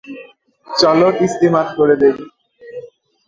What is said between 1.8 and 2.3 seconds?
দেই!